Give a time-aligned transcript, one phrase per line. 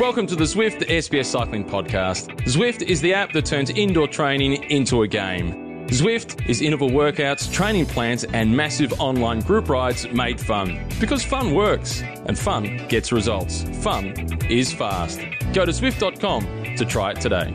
[0.00, 2.28] Welcome to the Zwift SBS Cycling Podcast.
[2.46, 5.86] Zwift is the app that turns indoor training into a game.
[5.88, 10.80] Zwift is interval workouts, training plans, and massive online group rides made fun.
[11.00, 13.64] Because fun works, and fun gets results.
[13.82, 14.14] Fun
[14.48, 15.20] is fast.
[15.52, 17.52] Go to Zwift.com to try it today.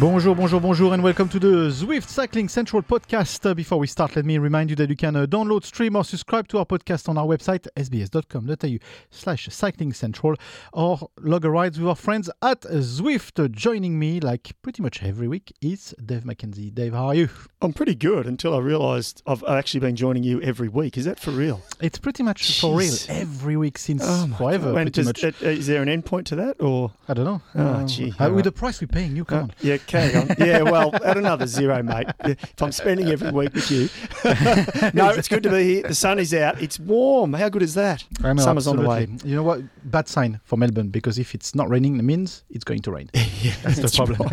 [0.00, 3.48] Bonjour, bonjour, bonjour, and welcome to the Zwift Cycling Central podcast.
[3.48, 6.02] Uh, before we start, let me remind you that you can uh, download, stream, or
[6.04, 8.78] subscribe to our podcast on our website, sbs.com.au
[9.10, 10.34] slash cycling central,
[10.72, 13.42] or log a ride with our friends at Zwift.
[13.42, 16.74] Uh, joining me, like pretty much every week, is Dave McKenzie.
[16.74, 17.28] Dave, how are you?
[17.62, 20.98] I'm pretty good until I realised I've actually been joining you every week.
[20.98, 21.62] Is that for real?
[21.80, 24.72] It's pretty much for real every week since Oh forever.
[24.86, 25.06] Does-
[25.40, 27.42] is there an end point to that, or I don't know.
[27.54, 28.44] Oh, Uh, gee, uh, with right.
[28.44, 29.52] the price we're paying you, come on.
[29.60, 30.28] yeah, carry on.
[30.38, 32.08] yeah, well, at another zero, mate.
[32.20, 33.88] If I'm spending every week with you,
[34.94, 35.82] no, it's good to be here.
[35.88, 36.60] The sun is out.
[36.62, 37.32] It's warm.
[37.32, 38.04] How good is that?
[38.22, 39.02] I know, Summer's on the way.
[39.02, 39.30] absolutely.
[39.30, 39.60] You know what?
[39.90, 43.10] Bad sign for Melbourne because if it's not raining, it means it's going to rain.
[43.14, 44.30] yeah, that's the problem.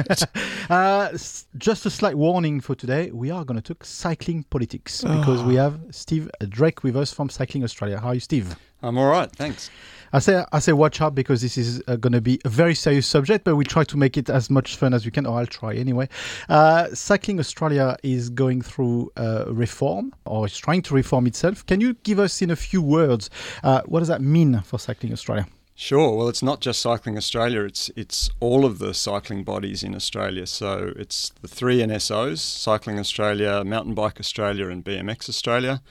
[0.70, 1.10] uh,
[1.58, 3.12] just a slight warning for today.
[3.12, 5.48] We are going to talk cycling politics because Oh.
[5.48, 8.00] we have Steve Drake with us from Cycling Australia.
[8.00, 8.56] How are you, Steve?
[8.84, 9.70] I'm all right, thanks.
[10.14, 12.76] I say I say watch out because this is uh, going to be a very
[12.76, 15.40] serious subject, but we'll try to make it as much fun as we can, or
[15.40, 16.10] I'll try anyway.
[16.50, 21.66] Uh, Cycling Australia is going through uh, reform, or is trying to reform itself.
[21.66, 23.30] Can you give us in a few words
[23.64, 25.48] uh, what does that mean for Cycling Australia?
[25.76, 26.16] Sure.
[26.16, 30.46] Well, it's not just Cycling Australia; it's it's all of the cycling bodies in Australia.
[30.46, 35.82] So it's the three NSOs: Cycling Australia, Mountain Bike Australia, and BMX Australia,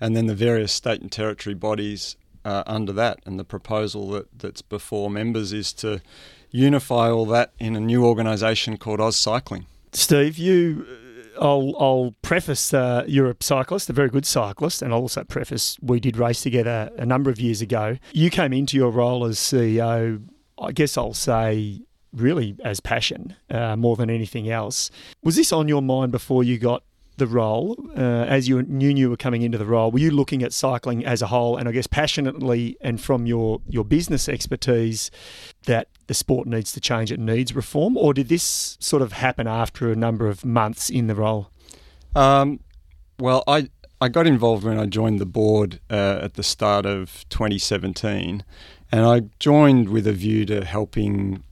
[0.00, 2.16] and then the various state and territory bodies
[2.48, 3.20] uh, under that.
[3.26, 6.00] And the proposal that, that's before members is to
[6.50, 9.66] unify all that in a new organisation called AusCycling.
[9.92, 10.86] Steve, you.
[10.88, 10.94] uh,
[11.40, 15.76] I'll, I'll preface uh, you're a cyclist, a very good cyclist, and I'll also preface
[15.80, 17.96] we did race together a number of years ago.
[18.12, 20.20] You came into your role as CEO,
[20.60, 21.82] I guess I'll say,
[22.12, 24.90] really as passion uh, more than anything else.
[25.22, 26.82] Was this on your mind before you got
[27.18, 27.76] the role?
[27.96, 31.04] Uh, as you knew you were coming into the role, were you looking at cycling
[31.04, 35.10] as a whole, and I guess passionately, and from your your business expertise,
[35.66, 39.46] that the sport needs to change, it needs reform, or did this sort of happen
[39.46, 41.50] after a number of months in the role?
[42.14, 42.60] Um,
[43.18, 43.68] well, I
[44.00, 48.44] I got involved when I joined the board uh, at the start of 2017,
[48.92, 51.42] and I joined with a view to helping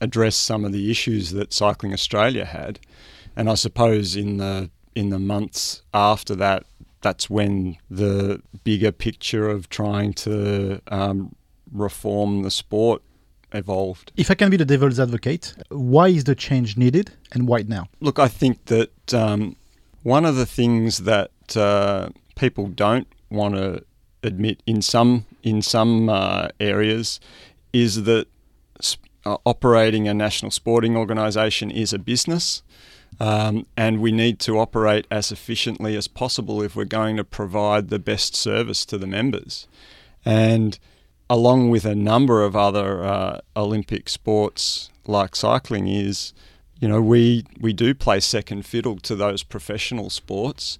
[0.00, 2.78] address some of the issues that Cycling Australia had,
[3.34, 6.64] and I suppose in the in the months after that,
[7.00, 11.34] that's when the bigger picture of trying to um,
[11.72, 13.02] reform the sport
[13.52, 14.12] evolved.
[14.16, 17.88] If I can be the devil's advocate, why is the change needed and why now?
[18.00, 19.56] Look, I think that um,
[20.02, 23.84] one of the things that uh, people don't want to
[24.22, 27.20] admit in some in some uh, areas
[27.72, 28.26] is that
[28.80, 32.62] sp- uh, operating a national sporting organisation is a business.
[33.20, 37.88] Um, and we need to operate as efficiently as possible if we're going to provide
[37.88, 39.68] the best service to the members.
[40.24, 40.78] And
[41.30, 46.32] along with a number of other uh, Olympic sports like cycling, is
[46.80, 50.78] you know we we do play second fiddle to those professional sports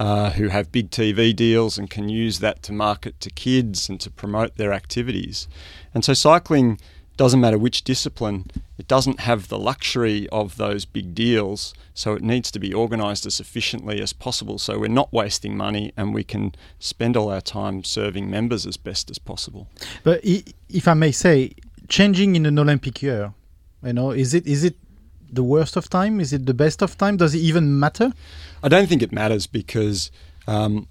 [0.00, 4.00] uh, who have big TV deals and can use that to market to kids and
[4.00, 5.48] to promote their activities.
[5.92, 6.78] And so cycling
[7.18, 8.46] doesn't matter which discipline,
[8.78, 13.26] it doesn't have the luxury of those big deals, so it needs to be organised
[13.26, 17.40] as efficiently as possible so we're not wasting money and we can spend all our
[17.40, 19.66] time serving members as best as possible.
[20.04, 21.52] But if I may say,
[21.88, 23.34] changing in an Olympic year,
[23.82, 24.76] you know, is it is it
[25.30, 26.20] the worst of time?
[26.20, 27.16] Is it the best of time?
[27.16, 28.12] Does it even matter?
[28.62, 30.10] I don't think it matters because
[30.46, 30.86] um,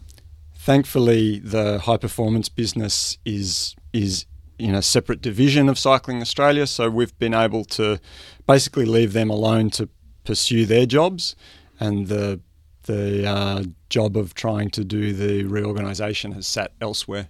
[0.55, 4.25] thankfully the high performance business is is
[4.59, 7.99] in a separate division of Cycling Australia, so we've been able to
[8.45, 9.89] basically leave them alone to
[10.23, 11.35] pursue their jobs,
[11.79, 12.41] and the
[12.83, 17.29] the uh, job of trying to do the reorganisation has sat elsewhere.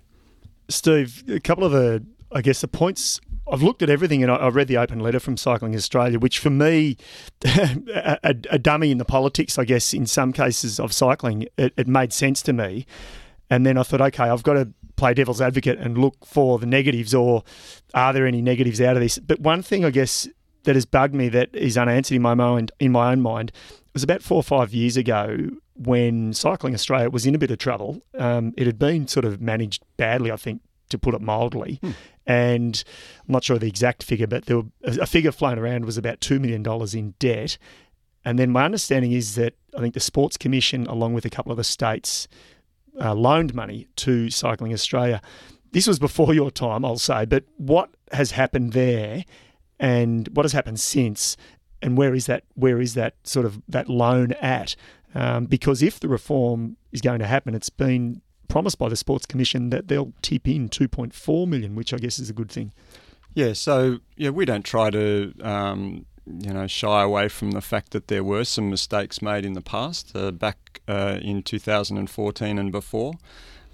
[0.70, 3.20] Steve, a couple of the, I guess, the points.
[3.52, 6.50] I've looked at everything and I've read the open letter from Cycling Australia, which for
[6.50, 6.98] me,
[7.46, 11.88] a, a dummy in the politics, I guess, in some cases of cycling, it, it
[11.88, 12.86] made sense to me.
[13.50, 16.66] And then I thought, okay, I've got to play devil's advocate and look for the
[16.66, 17.44] negatives or
[17.94, 19.18] are there any negatives out of this?
[19.18, 20.28] But one thing, I guess,
[20.64, 23.54] that has bugged me that is unanswered in my mind, in my own mind,
[23.94, 27.58] was about four or five years ago when Cycling Australia was in a bit of
[27.58, 28.02] trouble.
[28.18, 31.80] Um, it had been sort of managed badly, I think, to put it mildly.
[32.26, 32.84] And
[33.26, 35.98] I'm not sure of the exact figure, but there were, a figure flown around was
[35.98, 37.58] about $2 million in debt.
[38.26, 41.52] And then my understanding is that I think the Sports Commission, along with a couple
[41.54, 42.28] of the states,
[43.00, 45.22] uh, loaned money to Cycling Australia.
[45.72, 49.26] This was before your time, I'll say, but what has happened there
[49.80, 51.38] and what has happened since?
[51.82, 52.44] And where is that?
[52.56, 54.76] Where is that sort of that loan at?
[55.14, 59.26] Um, because if the reform is going to happen, it's been promised by the Sports
[59.26, 62.74] Commission that they'll tip in 2.4 million, which I guess is a good thing.
[63.34, 66.06] Yeah, so yeah, we don't try to um,
[66.42, 69.62] you know shy away from the fact that there were some mistakes made in the
[69.62, 73.14] past, uh, back uh, in 2014 and before.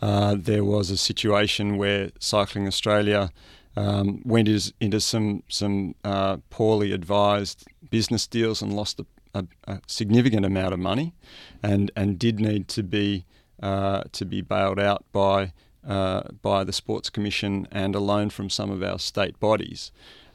[0.02, 3.32] Uh, there was a situation where Cycling Australia
[3.76, 9.46] um, went is, into some some uh, poorly advised business deals and lost a, a,
[9.68, 11.14] a, significant amount of money,
[11.62, 13.26] and and did need to be
[13.62, 15.54] uh, to be bailed out by
[15.88, 19.92] uh, by the Sports Commission and a loan from some of our state bodies.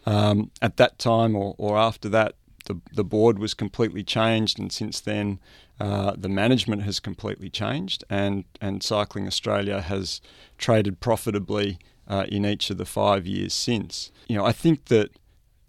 [0.09, 2.35] Um, at that time or, or after that,
[2.65, 5.39] the, the board was completely changed, and since then,
[5.79, 10.21] uh, the management has completely changed, and, and Cycling Australia has
[10.57, 14.11] traded profitably uh, in each of the five years since.
[14.29, 15.11] You know, I think that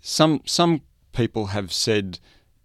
[0.02, 0.82] some some
[1.12, 2.20] people have said,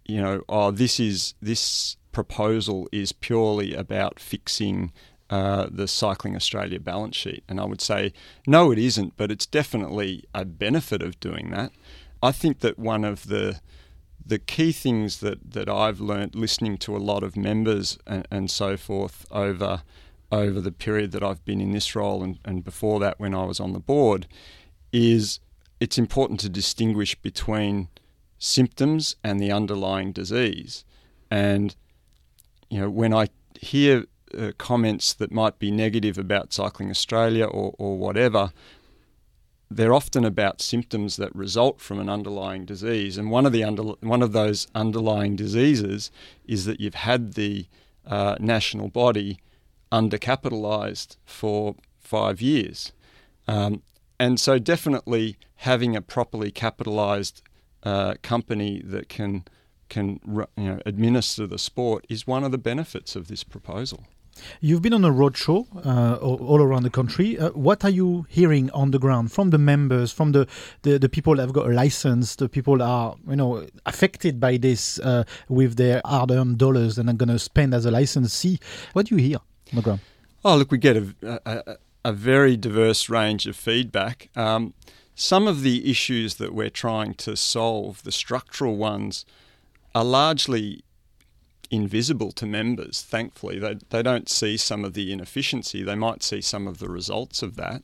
[0.05, 4.93] you know, oh, this is this proposal is purely about fixing
[5.29, 7.43] uh, the Cycling Australia balance sheet.
[7.47, 8.13] And I would say,
[8.45, 11.71] no, it isn't, but it's definitely a benefit of doing that.
[12.21, 13.59] I think that one of the
[14.27, 18.49] the key things that, that I've learnt listening to a lot of members and, and
[18.49, 19.83] so forth over
[20.31, 23.43] over the period that I've been in this role and, and before that when I
[23.43, 24.25] was on the board
[24.91, 25.39] is
[25.79, 27.89] it's important to distinguish between
[28.39, 30.83] symptoms and the underlying disease.
[31.29, 31.75] And
[32.69, 33.27] you know, when I
[33.59, 34.05] hear
[34.37, 38.51] uh, comments that might be negative about Cycling Australia or, or whatever,
[39.69, 43.17] they're often about symptoms that result from an underlying disease.
[43.17, 46.11] And one of the under, one of those underlying diseases
[46.45, 47.67] is that you've had the
[48.05, 49.39] uh, national body
[49.91, 52.91] undercapitalised for five years.
[53.47, 53.81] Um,
[54.19, 57.41] and so, definitely having a properly capitalised
[57.83, 59.43] uh, company that can
[59.89, 64.05] can you know, administer the sport is one of the benefits of this proposal.
[64.61, 67.37] You've been on a roadshow uh, all around the country.
[67.37, 70.47] Uh, what are you hearing on the ground from the members, from the,
[70.83, 74.57] the, the people that have got a license, the people are you know affected by
[74.57, 78.59] this uh, with their hard-earned dollars and are going to spend as a licensee?
[78.93, 80.01] What do you hear on the ground?
[80.43, 84.29] Oh, look, we get a, a, a very diverse range of feedback.
[84.35, 84.73] Um,
[85.15, 89.25] some of the issues that we're trying to solve, the structural ones,
[89.95, 90.83] are largely
[91.71, 93.59] invisible to members, thankfully.
[93.59, 97.41] They, they don't see some of the inefficiency, they might see some of the results
[97.41, 97.83] of that.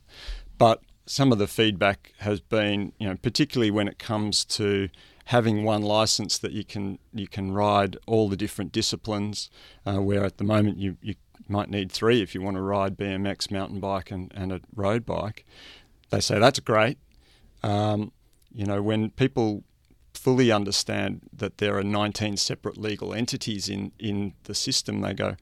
[0.58, 4.88] But some of the feedback has been, you know, particularly when it comes to
[5.26, 9.50] having one license that you can you can ride all the different disciplines,
[9.86, 11.14] uh, where at the moment you, you
[11.48, 15.04] might need three if you want to ride BMX, mountain bike, and, and a road
[15.04, 15.44] bike.
[16.10, 16.98] They say that's great.
[17.62, 18.12] Um,
[18.52, 19.64] you know, when people
[20.22, 25.34] fully understand that there are 19 separate legal entities in, in the system, they go,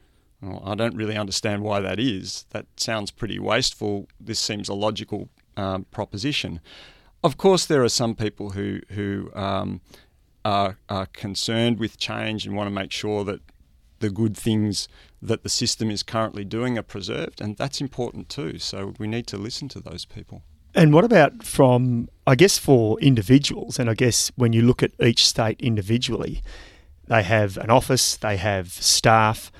[0.64, 2.46] I don't really understand why that is.
[2.50, 4.08] That sounds pretty wasteful.
[4.18, 5.28] This seems a logical
[5.58, 6.60] um, proposition.
[7.22, 9.82] Of course, there are some people who, who um,
[10.46, 13.40] are, are concerned with change and want to make sure that
[13.98, 14.88] the good things
[15.20, 18.58] that the system is currently doing are preserved, and that's important too.
[18.58, 20.42] So we need to listen to those people.
[20.74, 23.78] And what about from, I guess, for individuals?
[23.78, 26.42] And I guess when you look at each state individually,
[27.06, 29.50] they have an office, they have staff.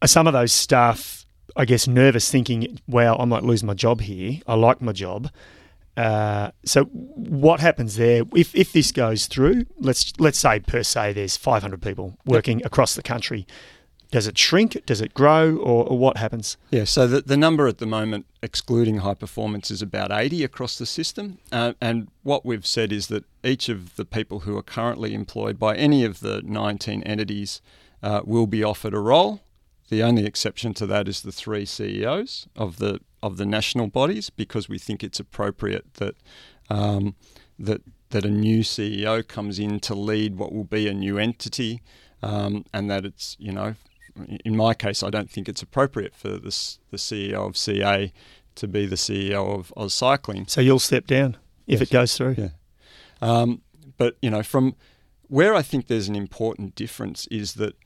[0.00, 4.00] Are some of those staff, I guess, nervous thinking, wow, I might lose my job
[4.00, 4.40] here.
[4.46, 5.30] I like my job.
[5.96, 9.64] Uh, so what happens there if, if this goes through?
[9.78, 12.66] Let's let's say per se there's 500 people working yep.
[12.66, 13.46] across the country.
[14.10, 14.84] Does it shrink?
[14.86, 15.56] Does it grow?
[15.56, 16.56] Or, or, what happens?
[16.70, 20.78] Yeah, so the, the number at the moment, excluding high performance, is about 80 across
[20.78, 21.38] the system.
[21.50, 25.58] Uh, and what we've said is that each of the people who are currently employed
[25.58, 27.60] by any of the 19 entities
[28.02, 29.42] uh, will be offered a role.
[29.88, 34.30] The only exception to that is the three CEOs of the of the national bodies,
[34.30, 36.16] because we think it's appropriate that
[36.68, 37.14] um,
[37.58, 41.82] that that a new CEO comes in to lead what will be a new entity,
[42.22, 43.74] um, and that it's you know
[44.44, 48.12] in my case, I don't think it's appropriate for this, the CEO of CA
[48.56, 50.48] to be the CEO of AusCycling.
[50.48, 51.88] So you'll step down if yes.
[51.88, 52.36] it goes through.
[52.38, 52.48] Yeah.
[53.20, 53.62] Um,
[53.96, 54.74] but you know, from
[55.28, 57.76] where I think there's an important difference is that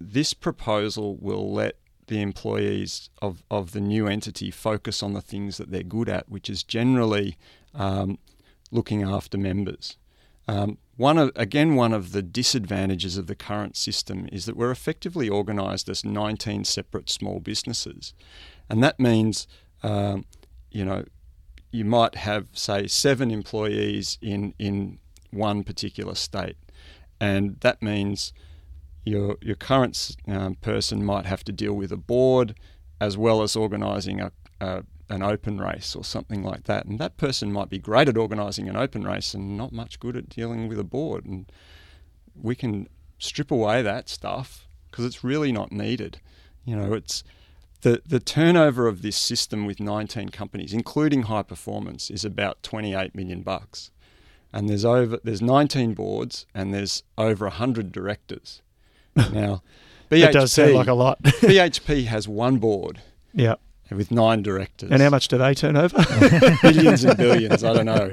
[0.00, 5.56] this proposal will let the employees of, of the new entity focus on the things
[5.56, 7.38] that they're good at, which is generally
[7.74, 8.18] um,
[8.70, 9.96] looking after members.
[10.46, 14.70] Um, one of again one of the disadvantages of the current system is that we're
[14.70, 18.14] effectively organised as 19 separate small businesses,
[18.68, 19.46] and that means
[19.82, 20.24] um,
[20.70, 21.04] you know
[21.70, 24.98] you might have say seven employees in in
[25.30, 26.56] one particular state,
[27.20, 28.32] and that means
[29.04, 32.54] your your current um, person might have to deal with a board
[33.00, 36.86] as well as organising a, a an open race or something like that.
[36.86, 40.16] And that person might be great at organising an open race and not much good
[40.16, 41.24] at dealing with a board.
[41.24, 41.50] And
[42.40, 46.20] we can strip away that stuff because it's really not needed.
[46.64, 47.22] You know, it's
[47.82, 53.14] the the turnover of this system with 19 companies, including high performance, is about 28
[53.14, 53.90] million bucks.
[54.52, 58.62] And there's over there's 19 boards and there's over 100 directors.
[59.32, 59.62] Now,
[60.10, 61.22] BHP, does sound like a lot.
[61.22, 63.00] BHP has one board.
[63.32, 63.54] Yeah
[63.96, 64.90] with nine directors.
[64.90, 65.96] And how much do they turn over?
[66.62, 67.64] Billions and billions.
[67.64, 68.12] I don't know.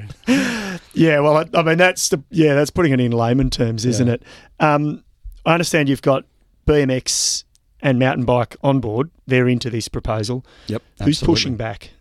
[0.93, 4.07] Yeah, well, I, I, mean that's the yeah that's putting it in layman terms, isn't
[4.07, 4.15] yeah.
[4.15, 4.23] it?
[4.59, 5.03] Um,
[5.45, 6.25] I understand you've got
[6.67, 7.45] BMX
[7.81, 9.09] and mountain bike on board.
[9.25, 10.45] They're into this proposal.
[10.67, 10.81] Yep.
[10.99, 11.25] Who's absolutely.
[11.25, 11.91] pushing back?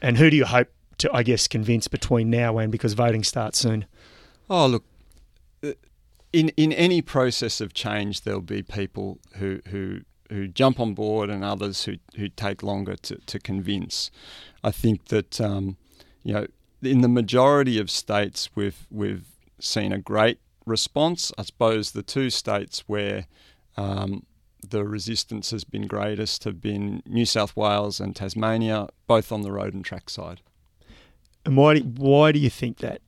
[0.00, 3.58] And who do you hope to, I guess, convince between now and because voting starts
[3.58, 3.86] soon?
[4.50, 4.84] Oh, look,
[5.62, 5.72] uh,
[6.32, 10.00] in in any process of change, there'll be people who who
[10.32, 14.10] who jump on board and others who, who take longer to, to convince.
[14.64, 15.76] I think that um,
[16.22, 16.46] you know
[16.82, 19.26] in the majority of states we've we've
[19.58, 21.32] seen a great response.
[21.38, 23.26] I suppose the two states where
[23.76, 24.24] um,
[24.68, 29.52] the resistance has been greatest have been New South Wales and Tasmania, both on the
[29.52, 30.40] road and track side.
[31.44, 33.00] And why do, why do you think that?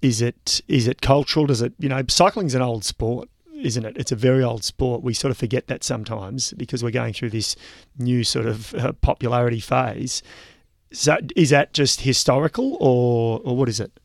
[0.00, 1.46] Is it is it cultural?
[1.46, 3.28] Does it you know cycling's an old sport
[3.62, 3.96] isn't it?
[3.96, 5.02] It's a very old sport.
[5.02, 7.56] We sort of forget that sometimes because we're going through this
[7.98, 10.22] new sort of uh, popularity phase.
[10.90, 13.98] Is that, is that just historical, or or what is it?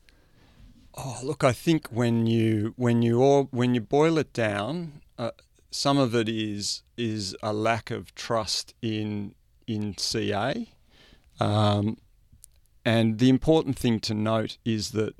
[0.95, 5.31] Oh, look, I think when you when you all when you boil it down, uh,
[5.69, 9.35] some of it is is a lack of trust in
[9.67, 10.69] in CA,
[11.39, 11.97] um,
[12.85, 15.13] and the important thing to note is that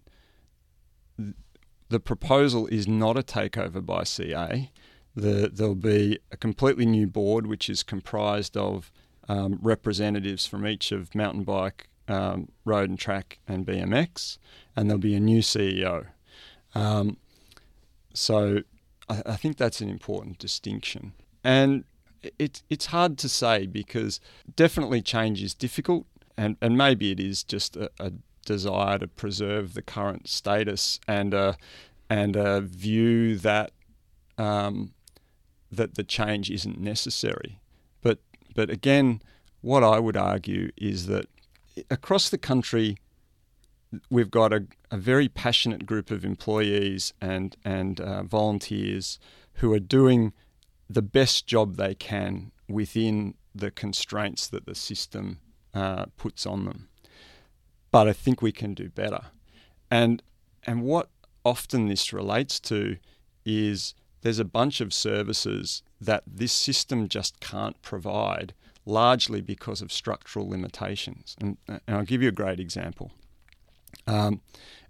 [1.89, 4.71] the proposal is not a takeover by CA.
[5.15, 8.91] The, there'll be a completely new board which is comprised of
[9.27, 14.37] um, representatives from each of mountain bike, um, road and track, and BMX,
[14.75, 16.07] and there'll be a new CEO.
[16.75, 17.17] Um,
[18.13, 18.61] so
[19.09, 21.13] I, I, think that's an important distinction.
[21.43, 21.83] And
[22.37, 24.19] it, it's hard to say because
[24.55, 26.05] definitely change is difficult,
[26.37, 28.11] and, and maybe it is just a, a
[28.47, 31.57] desire to preserve the current status and a,
[32.09, 33.71] and a view that
[34.39, 34.93] um,
[35.71, 37.59] that the change isn't necessary.
[38.01, 38.19] But
[38.55, 39.21] but again,
[39.61, 41.27] what I would argue is that
[41.91, 42.97] across the country,
[44.09, 49.19] we've got a, a very passionate group of employees and and uh, volunteers
[49.55, 50.33] who are doing
[50.89, 55.39] the best job they can within the constraints that the system
[55.73, 56.87] uh, puts on them
[57.91, 59.25] but I think we can do better.
[59.89, 60.21] And
[60.65, 61.09] and what
[61.45, 62.97] often this relates to
[63.45, 68.53] is there's a bunch of services that this system just can't provide,
[68.85, 71.35] largely because of structural limitations.
[71.39, 73.11] And, and I'll give you a great example,
[74.05, 74.41] um,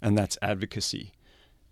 [0.02, 1.12] and that's advocacy.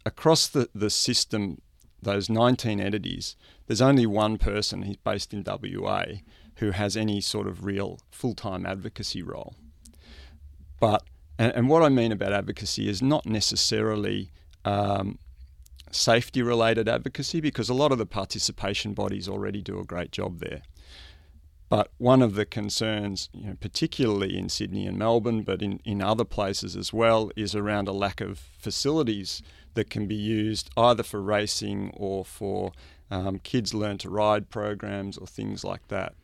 [0.05, 1.61] Across the, the system,
[2.01, 3.35] those 19 entities,
[3.67, 6.05] there's only one person, he's based in WA,
[6.57, 9.57] who has any sort of real full time advocacy role.
[10.79, 11.03] But
[11.39, 14.31] and, and what I mean about advocacy is not necessarily
[14.65, 15.19] um,
[15.91, 20.41] safety related advocacy, because a lot of the participation bodies already do a great job
[20.41, 20.63] there.
[21.69, 26.01] But one of the concerns, you know, particularly in Sydney and Melbourne, but in, in
[26.01, 29.43] other places as well, is around a lack of facilities
[29.75, 32.73] that can be used either for racing or for
[33.11, 36.15] um, kids learn to ride programs or things like that.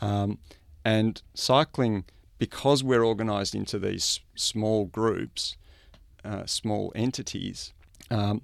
[0.00, 0.38] Um,
[0.84, 2.04] and cycling
[2.38, 5.56] because we're organised into these small groups,
[6.24, 7.72] uh, small entities,
[8.10, 8.42] um,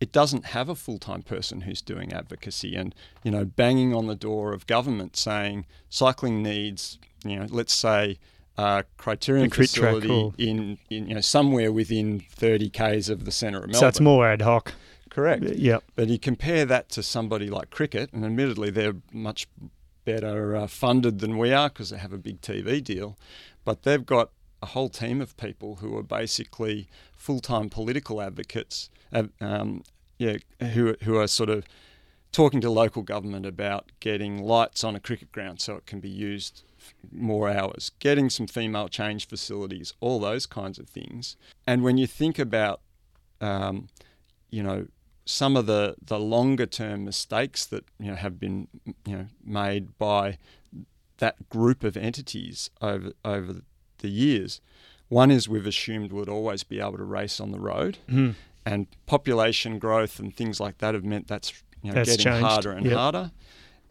[0.00, 4.16] it doesn't have a full-time person who's doing advocacy and you know banging on the
[4.16, 8.18] door of government saying cycling needs you know let's say
[8.58, 13.58] a criterium facility track, in, in you know somewhere within 30 k's of the centre
[13.58, 13.80] of Melbourne.
[13.80, 14.74] So it's more ad hoc.
[15.10, 15.42] Correct.
[15.42, 15.78] Yeah.
[15.94, 19.46] But you compare that to somebody like cricket, and admittedly they're much
[20.04, 23.16] better uh, funded than we are because they have a big TV deal,
[23.64, 24.30] but they've got
[24.62, 28.90] a whole team of people who are basically full-time political advocates,
[29.40, 29.82] um,
[30.18, 30.36] yeah,
[30.72, 31.64] who who are sort of
[32.30, 36.08] talking to local government about getting lights on a cricket ground so it can be
[36.08, 36.62] used
[37.12, 41.36] more hours, getting some female change facilities, all those kinds of things.
[41.66, 42.80] And when you think about
[43.42, 43.88] um,
[44.50, 44.86] you know,
[45.24, 48.68] some of the, the longer term mistakes that you know have been
[49.06, 50.38] you know made by
[51.18, 53.56] that group of entities over over
[53.98, 54.60] the years.
[55.08, 58.34] One is we've assumed we'd always be able to race on the road, Mm.
[58.64, 61.52] and population growth and things like that have meant that's
[61.82, 62.46] you know, That's getting changed.
[62.46, 62.96] harder and Yep.
[62.96, 63.30] harder.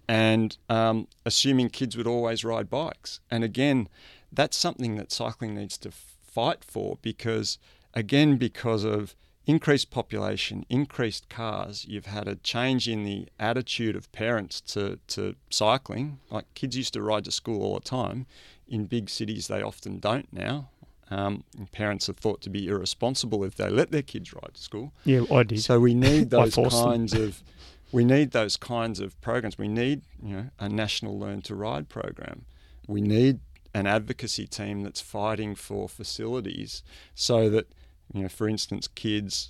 [0.07, 3.87] And um, assuming kids would always ride bikes, and again,
[4.31, 7.57] that's something that cycling needs to fight for because,
[7.93, 14.11] again, because of increased population, increased cars, you've had a change in the attitude of
[14.11, 16.19] parents to, to cycling.
[16.29, 18.27] Like kids used to ride to school all the time.
[18.67, 20.69] In big cities, they often don't now.
[21.09, 21.43] Um,
[21.73, 24.93] parents are thought to be irresponsible if they let their kids ride to school.
[25.03, 25.61] Yeah, I did.
[25.61, 26.69] So we need those them.
[26.69, 27.43] kinds of
[27.91, 29.57] we need those kinds of programs.
[29.57, 32.45] We need you know a national learn to ride program.
[32.87, 33.41] We need
[33.73, 36.81] an advocacy team that's fighting for facilities
[37.13, 37.67] so that
[38.13, 39.49] you know, for instance, kids,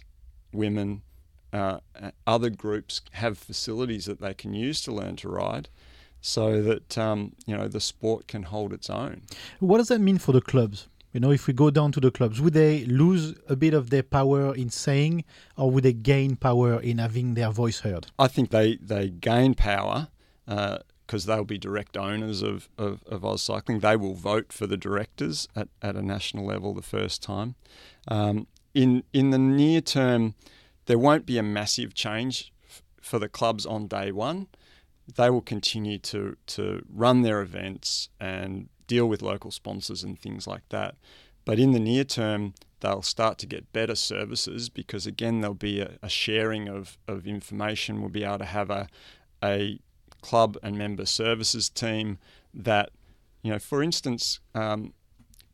[0.54, 1.02] women,
[1.54, 5.70] uh, uh, other groups have facilities that they can use to learn to ride,
[6.22, 9.24] so that um, you know the sport can hold its own.
[9.60, 10.88] What does that mean for the clubs?
[11.14, 13.90] You know, if we go down to the clubs, would they lose a bit of
[13.90, 15.26] their power in saying,
[15.58, 18.08] or would they gain power in having their voice heard?
[18.18, 20.08] I think they, they gain power
[20.46, 23.82] because they'll be direct owners of, of, of AusCycling.
[23.82, 27.56] They will vote for the directors at, at a national level the first time.
[28.08, 30.36] Um, in, in the near term,
[30.86, 34.48] there won't be a massive change f- for the clubs on day one.
[35.16, 40.48] They will continue to, to run their events and deal with local sponsors and things
[40.48, 40.96] like that.
[41.46, 45.82] But in the near term, they'll start to get better services because again there'll be
[45.82, 48.02] a, a sharing of, of information.
[48.02, 48.88] We'll be able to have a
[49.44, 49.80] a
[50.22, 52.20] club and member services team
[52.54, 52.92] that,
[53.42, 54.94] you know, for instance, um,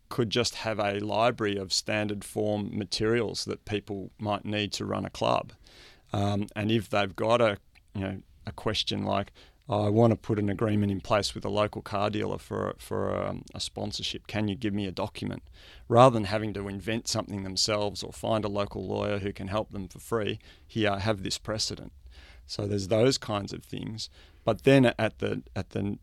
[0.10, 5.06] could just have a library of standard form materials that people might need to run
[5.06, 5.54] a club.
[6.14, 7.58] Um, and if they've got a
[7.94, 9.32] you know a question like
[9.70, 12.76] oh, I want to put an agreement in place with a local car dealer for
[12.78, 14.28] for um, a sponsorship.
[14.28, 15.44] Can you give me a document?
[15.88, 19.72] Rather than having to invent something themselves or find a local lawyer who can help
[19.72, 21.92] them for free, here I have this precedent.
[22.46, 24.10] So there's those kinds of things.
[24.46, 25.98] But then at the at the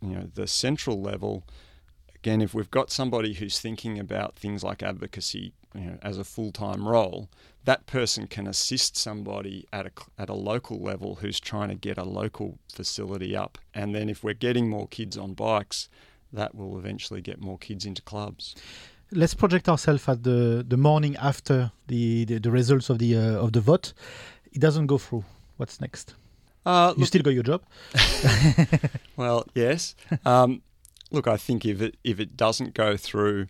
[0.00, 1.44] you know the central level,
[2.22, 6.24] again, if we've got somebody who's thinking about things like advocacy you know, as a
[6.24, 7.28] full time role,
[7.64, 11.98] that person can assist somebody at a, at a local level who's trying to get
[11.98, 13.58] a local facility up.
[13.74, 15.88] And then if we're getting more kids on bikes,
[16.32, 18.54] that will eventually get more kids into clubs.
[19.10, 23.44] Let's project ourselves at the, the morning after the, the, the results of the uh,
[23.44, 23.92] of the vote.
[24.52, 25.24] It doesn't go through.
[25.56, 26.14] What's next?
[26.64, 27.62] Uh, You look, still got your job.
[29.16, 29.96] well, yes.
[30.24, 30.62] Um,
[31.12, 33.46] look, I think if it if it doesn't go through,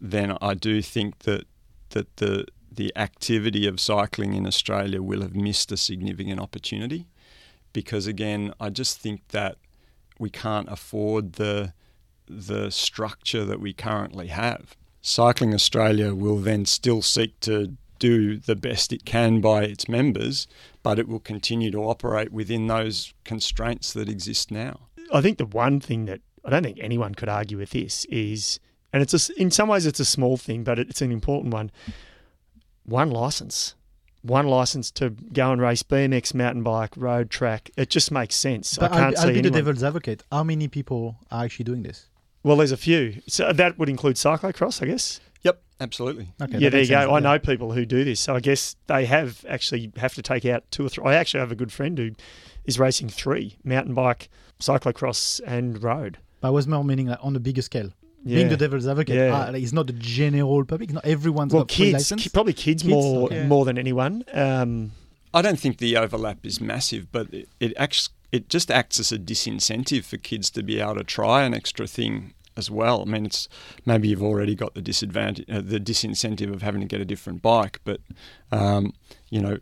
[0.00, 1.46] then I do think that
[1.90, 7.08] that the the activity of cycling in Australia will have missed a significant opportunity,
[7.72, 9.56] because again, I just think that
[10.18, 11.72] we can't afford the
[12.26, 14.76] the structure that we currently have.
[15.00, 20.46] Cycling Australia will then still seek to do the best it can by its members,
[20.82, 24.80] but it will continue to operate within those constraints that exist now.
[25.12, 28.58] I think the one thing that I don't think anyone could argue with this is,
[28.90, 31.52] and it's a s in some ways it's a small thing, but it's an important
[31.52, 31.70] one.
[32.86, 33.74] One license,
[34.22, 37.70] one license to go and race BMX, mountain bike, road track.
[37.76, 38.78] It just makes sense.
[38.78, 40.22] But I can't I'll, I'll see be the devil's advocate.
[40.32, 42.06] How many people are actually doing this?
[42.42, 43.20] Well, there's a few.
[43.26, 45.20] So that would include cyclocross, I guess.
[45.42, 46.28] Yep, absolutely.
[46.40, 47.00] Okay, yeah, there you go.
[47.00, 47.10] sense.
[47.10, 47.18] I Yeah.
[47.20, 50.64] know people who do this, so I guess they have actually have to take out
[50.70, 51.04] two or three.
[51.04, 52.12] I actually have a good friend who
[52.64, 54.30] is racing three mountain bike,
[54.60, 56.16] cyclocross, and road.
[56.40, 57.90] But I was more meaning like on a bigger scale.
[58.24, 58.36] Yeah.
[58.36, 59.34] Being the devil's advocate, Yeah.
[59.48, 60.92] uh, like, it's not the general public.
[60.92, 62.22] Not everyone's well, got full kids, license.
[62.24, 63.46] ki- probably kids, Kids, more okay.
[63.46, 64.24] more than anyone.
[64.32, 64.92] Um,
[65.32, 69.12] I don't think the overlap is massive, but it, it acts it just acts as
[69.12, 73.02] a disincentive for kids to be able to try an extra thing as well.
[73.02, 73.48] I mean, it's
[73.86, 77.40] maybe you've already got the disadvantage, uh, the disincentive of having to get a different
[77.40, 78.00] bike, but
[78.50, 78.92] um,
[79.30, 79.58] you know,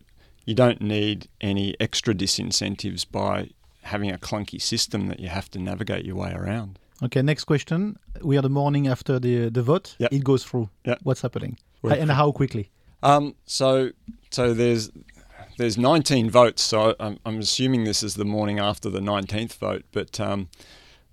[0.46, 3.50] you don't need any extra disincentives by
[3.86, 6.78] having a clunky system that you have to navigate your way around.
[7.02, 7.98] Okay, next question.
[8.22, 9.96] We are the morning after the the vote.
[9.98, 10.12] Yep.
[10.12, 10.70] It goes through.
[10.84, 11.00] Yep.
[11.02, 11.58] What's happening?
[11.82, 12.70] Well, and how quickly?
[13.02, 13.90] Um, so,
[14.30, 14.90] so there's
[15.58, 16.62] there's 19 votes.
[16.62, 20.48] So I'm, I'm assuming this is the morning after the 19th vote, but um,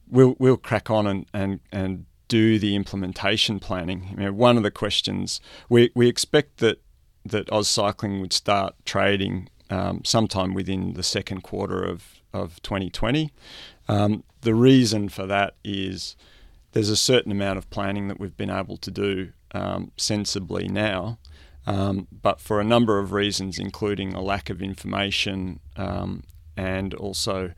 [0.09, 4.07] we'll we'll crack on and and and do the implementation planning.
[4.11, 6.81] You know, one of the questions we we expect that
[7.25, 13.31] that AusCycling would start trading um, sometime within the second quarter of of 2020.
[13.87, 16.15] Um, the reason for that is
[16.73, 21.19] there's a certain amount of planning that we've been able to do um, sensibly now.
[21.65, 26.23] Um, but for a number of reasons, including a lack of information um,
[26.57, 27.53] and also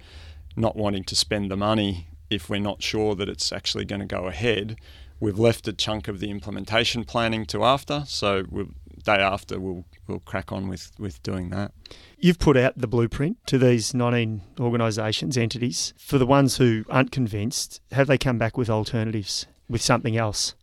[0.56, 4.06] not wanting to spend the money if we're not sure that it's actually going to
[4.06, 4.78] go ahead,
[5.20, 8.04] we've left a chunk of the implementation planning to after.
[8.08, 8.70] So we'll,
[9.06, 11.72] day after, we'll we'll crack on with, with doing that.
[12.20, 15.94] You've put out the blueprint to these 19 organisations, entities.
[15.98, 20.56] For the ones who aren't convinced, have they come back with alternatives, with something else?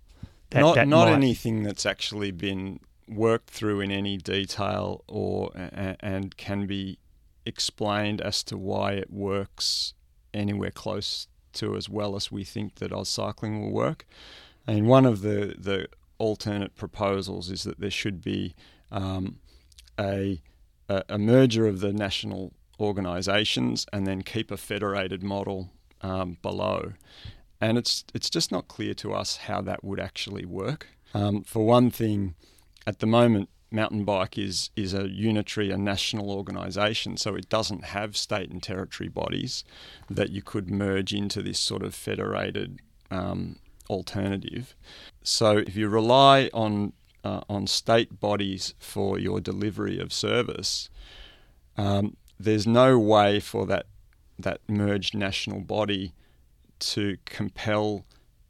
[0.50, 1.14] That, not that not might...
[1.14, 6.98] anything that's actually been worked through in any detail or and can be
[7.44, 9.94] explained as to why it works
[10.32, 14.06] anywhere close to as well as we think that AusCycling will work.
[14.66, 15.88] And one of the, the
[16.22, 18.54] alternate proposals is that there should be
[18.92, 19.40] um,
[19.98, 20.40] a,
[20.88, 26.92] a, merger of the national organisations and then keep a federated model um, below.
[27.60, 30.86] And it's it's just not clear to us how that would actually work.
[31.12, 32.36] Um, for one thing,
[32.86, 37.84] at the moment, mountain bike is is a unitary, a national organisation, so it doesn't
[37.86, 39.64] have state and territory bodies
[40.08, 42.78] that you could merge into this sort of federated
[43.10, 43.56] um,
[43.88, 44.74] alternative.
[45.22, 46.92] So if you rely on
[47.24, 50.90] uh, on state bodies for your delivery of service,
[51.76, 53.86] um, there's no way for that
[54.38, 56.12] that merged national body
[56.80, 58.04] to compel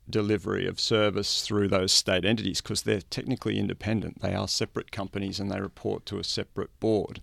[0.09, 4.21] delivery of service through those state entities because they're technically independent.
[4.21, 7.21] They are separate companies and they report to a separate board.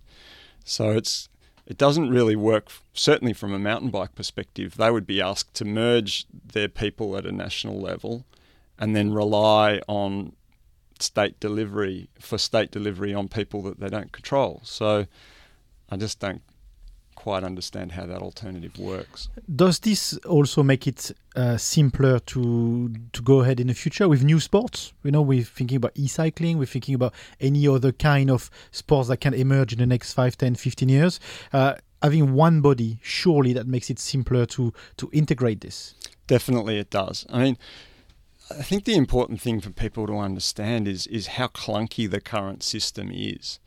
[0.64, 1.28] So it's
[1.70, 2.68] it doesn't really work.
[2.92, 7.24] Certainly from a mountain bike perspective, they would be asked to merge their people at
[7.24, 8.24] a national level,
[8.76, 10.32] and then rely on
[10.98, 14.60] state delivery for state delivery on people that they don't control.
[14.64, 15.06] So
[15.88, 16.42] I just don't
[17.22, 19.28] quite understand how that alternative works.
[19.54, 24.24] Does this also make it uh, simpler to to go ahead in the future with
[24.24, 24.94] new sports?
[25.04, 29.18] You know, we're thinking about e-cycling, we're thinking about any other kind of sports that
[29.18, 31.20] can emerge in the next 5, 10, 15 years.
[31.52, 35.94] Uh, having one body, surely that makes it simpler to to integrate this.
[36.26, 37.26] Definitely it does.
[37.28, 37.58] I mean,
[38.50, 42.62] I think the important thing for people to understand is is how clunky the current
[42.62, 43.60] system is.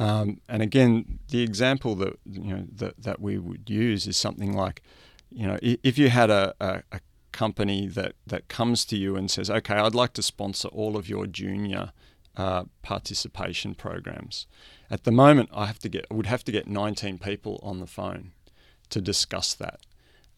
[0.00, 4.54] Um, and again, the example that you know that, that we would use is something
[4.54, 4.82] like,
[5.30, 7.00] you know, if you had a, a, a
[7.32, 11.08] company that, that comes to you and says, okay, I'd like to sponsor all of
[11.08, 11.92] your junior
[12.34, 14.46] uh, participation programs.
[14.90, 17.86] At the moment, I have to get would have to get 19 people on the
[17.86, 18.32] phone
[18.88, 19.80] to discuss that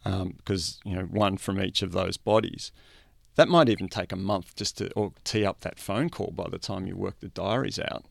[0.02, 2.72] because um, you know one from each of those bodies.
[3.36, 6.48] That might even take a month just to or tee up that phone call by
[6.50, 8.04] the time you work the diaries out.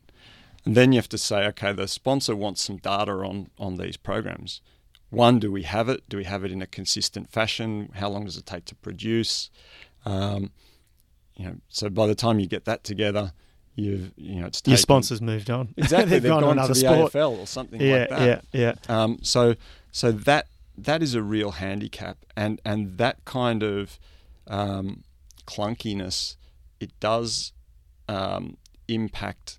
[0.64, 3.96] And then you have to say, okay, the sponsor wants some data on, on these
[3.96, 4.60] programs.
[5.10, 6.08] One, do we have it?
[6.08, 7.90] Do we have it in a consistent fashion?
[7.94, 9.50] How long does it take to produce?
[10.04, 10.52] Um,
[11.36, 13.32] you know, so by the time you get that together,
[13.74, 15.74] you've you know it's taken, your sponsors moved on.
[15.76, 17.12] Exactly, they've, they've gone, gone to the sport.
[17.12, 18.44] AFL or something yeah, like that.
[18.52, 19.02] Yeah, yeah.
[19.02, 19.54] Um, so
[19.90, 20.46] so that
[20.78, 23.98] that is a real handicap, and and that kind of
[24.46, 25.04] um,
[25.46, 26.36] clunkiness
[26.80, 27.52] it does
[28.08, 28.56] um,
[28.88, 29.58] impact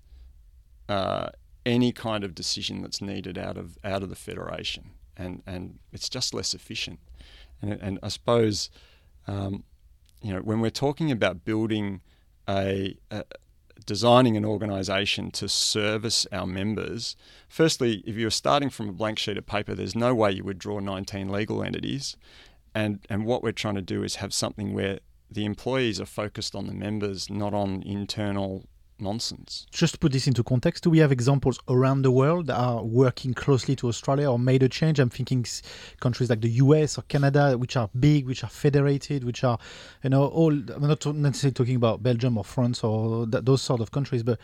[0.88, 1.28] uh,
[1.64, 6.08] any kind of decision that's needed out of out of the federation, and and it's
[6.08, 7.00] just less efficient.
[7.62, 8.70] And and I suppose,
[9.26, 9.64] um,
[10.22, 12.02] you know, when we're talking about building
[12.48, 13.24] a, a
[13.86, 17.16] designing an organisation to service our members,
[17.48, 20.58] firstly, if you're starting from a blank sheet of paper, there's no way you would
[20.58, 22.16] draw 19 legal entities.
[22.74, 26.54] And, and what we're trying to do is have something where the employees are focused
[26.54, 28.64] on the members, not on internal
[28.98, 29.66] nonsense.
[29.70, 32.82] Just to put this into context, do we have examples around the world that are
[32.82, 34.98] working closely to Australia or made a change?
[34.98, 35.44] I'm thinking
[36.00, 39.58] countries like the US or Canada, which are big, which are federated, which are,
[40.02, 40.52] you know, all.
[40.52, 44.38] I'm not necessarily talking about Belgium or France or th- those sort of countries, but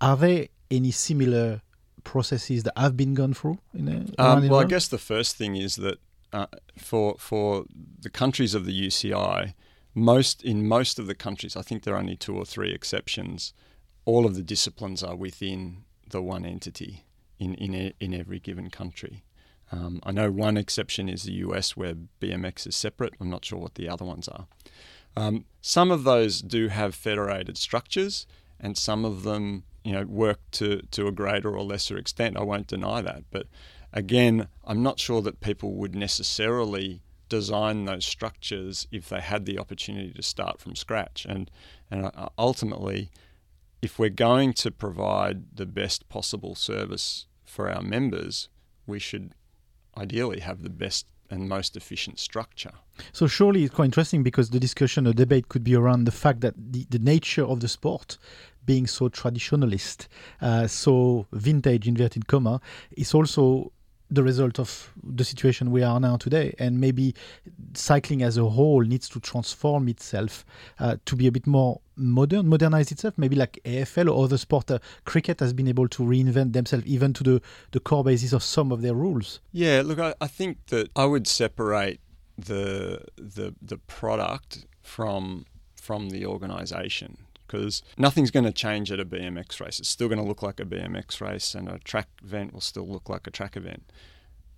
[0.00, 1.62] are there any similar
[2.04, 3.58] processes that have been gone through?
[3.74, 5.98] In a, um, well, I guess the first thing is that
[6.32, 6.46] uh,
[6.78, 7.64] for for
[8.00, 9.54] the countries of the UCI,
[9.94, 13.52] most in most of the countries, I think there are only two or three exceptions
[14.06, 17.04] all of the disciplines are within the one entity
[17.38, 19.22] in in, in every given country.
[19.72, 23.14] Um, I know one exception is the US, where BMX is separate.
[23.20, 24.46] I'm not sure what the other ones are.
[25.16, 28.26] Um, some of those do have federated structures,
[28.60, 32.36] and some of them, you know, work to to a greater or lesser extent.
[32.36, 33.46] I won't deny that, but
[33.92, 39.58] again, I'm not sure that people would necessarily design those structures if they had the
[39.58, 41.26] opportunity to start from scratch.
[41.28, 41.50] And
[41.90, 43.10] and uh, ultimately,
[43.86, 48.48] if we're going to provide the best possible service for our members,
[48.84, 49.30] we should
[49.96, 52.72] ideally have the best and most efficient structure.
[53.12, 56.40] So surely it's quite interesting because the discussion or debate could be around the fact
[56.40, 58.18] that the, the nature of the sport
[58.64, 60.08] being so traditionalist,
[60.40, 62.60] uh, so vintage inverted comma,
[62.96, 63.70] is also
[64.10, 66.54] the result of the situation we are now today.
[66.58, 67.14] And maybe
[67.74, 70.44] cycling as a whole needs to transform itself
[70.78, 73.14] uh, to be a bit more modern, modernize itself.
[73.16, 77.12] Maybe like AFL or other sport, uh, cricket has been able to reinvent themselves even
[77.14, 77.42] to the,
[77.72, 79.40] the core basis of some of their rules.
[79.52, 82.00] Yeah, look, I, I think that I would separate
[82.38, 89.04] the the the product from from the organisation because nothing's going to change at a
[89.04, 89.78] BMX race.
[89.80, 92.86] It's still going to look like a BMX race, and a track event will still
[92.88, 93.84] look like a track event.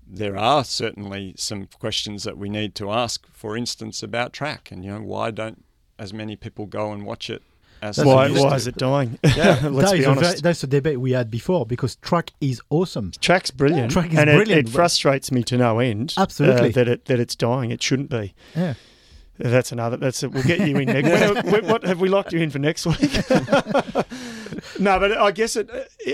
[0.06, 4.84] There are certainly some questions that we need to ask, for instance, about track, and
[4.84, 5.64] you know why don't
[5.98, 7.42] as many people go and watch it
[7.82, 9.18] as why, why is it dying?
[9.36, 10.30] Yeah, let's that be honest.
[10.30, 13.12] very- that's a debate we had before because track is awesome.
[13.20, 16.14] Track's brilliant, Track is and brilliant, It, it frustrates me to no end.
[16.16, 16.70] uh, Absolutely.
[16.70, 17.70] that it that it's dying.
[17.70, 18.34] It shouldn't be.
[18.56, 18.74] Yeah.
[19.38, 19.96] That's another.
[19.96, 20.32] That's it.
[20.32, 21.44] We'll get you in next.
[21.50, 23.12] when, what have we locked you in for next week?
[24.78, 25.70] no, but I guess it,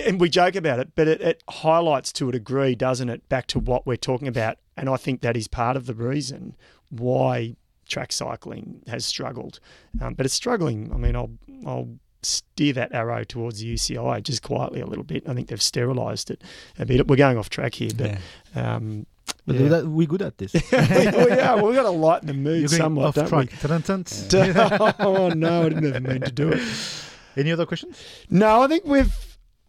[0.06, 3.46] and we joke about it, but it, it highlights to a degree, doesn't it, back
[3.48, 6.54] to what we're talking about, and I think that is part of the reason
[6.90, 7.56] why
[7.86, 9.58] track cycling has struggled.
[10.00, 10.92] Um, but it's struggling.
[10.92, 11.30] I mean, I'll
[11.66, 11.88] I'll
[12.22, 15.28] steer that arrow towards the UCI just quietly a little bit.
[15.28, 16.42] I think they've sterilised it
[16.78, 17.08] a bit.
[17.08, 18.18] We're going off track here, but.
[18.54, 19.06] Um,
[19.46, 19.68] But yeah.
[19.68, 20.52] that, we're good at this.
[20.54, 21.62] we, we are.
[21.62, 23.50] We've got to lighten the mood You're somewhat, off don't track.
[23.62, 23.68] we?
[23.68, 24.94] Dun, dun, dun.
[25.00, 26.62] oh no, I didn't even mean to do it.
[27.36, 28.00] Any other questions?
[28.30, 29.12] No, I think we've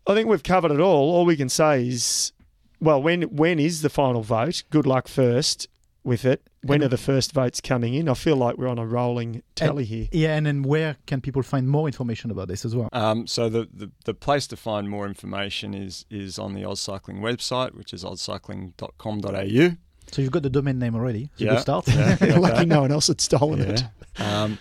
[0.07, 1.13] I think we've covered it all.
[1.13, 2.31] All we can say is
[2.79, 4.63] well, when when is the final vote?
[4.69, 5.67] Good luck first
[6.03, 6.47] with it.
[6.65, 8.09] When are the first votes coming in?
[8.09, 10.07] I feel like we're on a rolling tally here.
[10.11, 12.89] Yeah, and then where can people find more information about this as well?
[12.91, 17.19] Um, so the, the, the place to find more information is is on the AusCycling
[17.21, 19.75] website, which is auscycling.com.au.
[20.11, 21.29] So you've got the domain name already.
[21.33, 21.51] It's a Yeah.
[21.51, 21.87] good start.
[21.87, 23.83] Yeah, got Lucky no one else had stolen it.
[24.17, 24.59] Um,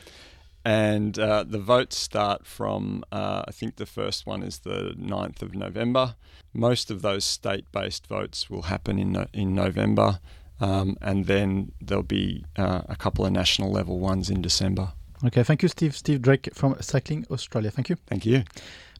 [0.64, 5.42] and uh, the votes start from, uh, I think the first one is the 9th
[5.42, 6.16] of November.
[6.54, 10.20] Most of those state based votes will happen in, no- in November.
[10.64, 14.92] Um, and then there'll be uh, a couple of national level ones in December.
[15.26, 15.94] Okay, thank you, Steve.
[15.96, 17.70] Steve Drake from Cycling Australia.
[17.70, 18.44] Thank you, Thank you.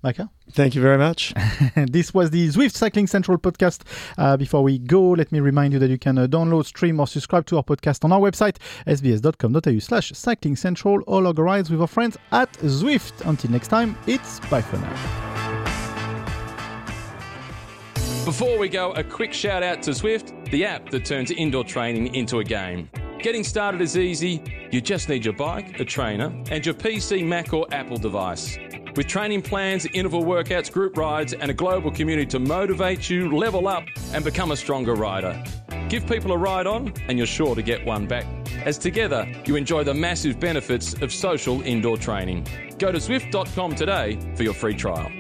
[0.03, 0.29] Micah.
[0.53, 1.33] Thank you very much.
[1.77, 3.81] this was the Zwift Cycling Central podcast.
[4.19, 7.07] Uh, before we go, let me remind you that you can uh, download, stream, or
[7.07, 11.71] subscribe to our podcast on our website, sbs.com.au slash cycling central, or log a ride
[11.71, 13.27] with our friends at Zwift.
[13.27, 15.34] Until next time, it's bye for now.
[18.25, 22.15] Before we go, a quick shout out to Zwift, the app that turns indoor training
[22.15, 22.89] into a game.
[23.19, 24.43] Getting started is easy.
[24.73, 28.57] You just need your bike, a trainer, and your PC, Mac, or Apple device.
[28.97, 33.69] With training plans, interval workouts, group rides, and a global community to motivate you, level
[33.69, 33.85] up,
[34.15, 35.45] and become a stronger rider.
[35.91, 38.25] Give people a ride on, and you're sure to get one back.
[38.65, 42.47] As together, you enjoy the massive benefits of social indoor training.
[42.79, 45.13] Go to Zwift.com today for your free trial.